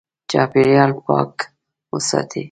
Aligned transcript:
چاپېریال 0.31 0.91
پاک 1.05 1.33
وساتې. 1.91 2.39